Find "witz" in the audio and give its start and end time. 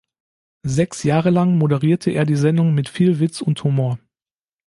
3.19-3.39